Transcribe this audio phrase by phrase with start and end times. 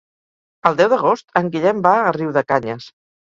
[0.69, 2.89] El deu d'agost en Guillem va a Riudecanyes.